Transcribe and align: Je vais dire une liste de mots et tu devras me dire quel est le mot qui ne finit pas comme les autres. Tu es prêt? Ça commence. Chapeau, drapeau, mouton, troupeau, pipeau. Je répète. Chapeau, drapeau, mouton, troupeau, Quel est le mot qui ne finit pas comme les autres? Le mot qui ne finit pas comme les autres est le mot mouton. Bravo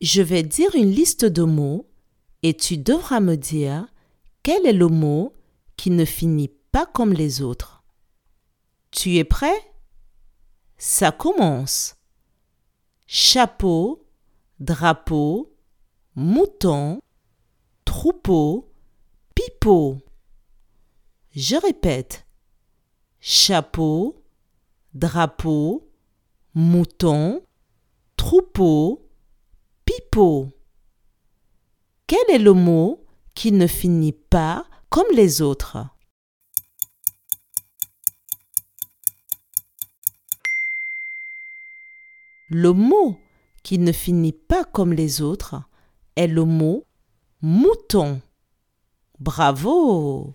Je 0.00 0.20
vais 0.20 0.42
dire 0.42 0.74
une 0.74 0.90
liste 0.90 1.24
de 1.24 1.42
mots 1.42 1.88
et 2.42 2.54
tu 2.54 2.76
devras 2.76 3.20
me 3.20 3.36
dire 3.36 3.86
quel 4.42 4.66
est 4.66 4.72
le 4.72 4.88
mot 4.88 5.32
qui 5.76 5.90
ne 5.90 6.04
finit 6.04 6.52
pas 6.70 6.86
comme 6.86 7.12
les 7.12 7.40
autres. 7.42 7.82
Tu 8.90 9.16
es 9.16 9.24
prêt? 9.24 9.58
Ça 10.76 11.12
commence. 11.12 11.96
Chapeau, 13.06 14.06
drapeau, 14.60 15.56
mouton, 16.14 17.00
troupeau, 17.84 18.72
pipeau. 19.34 19.98
Je 21.30 21.56
répète. 21.56 22.26
Chapeau, 23.20 24.22
drapeau, 24.94 25.90
mouton, 26.54 27.42
troupeau, 28.16 29.05
Quel 32.06 32.30
est 32.30 32.38
le 32.38 32.54
mot 32.54 33.04
qui 33.34 33.52
ne 33.52 33.66
finit 33.66 34.14
pas 34.14 34.66
comme 34.88 35.04
les 35.12 35.42
autres? 35.42 35.88
Le 42.48 42.72
mot 42.72 43.18
qui 43.62 43.78
ne 43.78 43.92
finit 43.92 44.32
pas 44.32 44.64
comme 44.64 44.94
les 44.94 45.20
autres 45.20 45.62
est 46.14 46.28
le 46.28 46.44
mot 46.44 46.84
mouton. 47.42 48.22
Bravo 49.18 50.34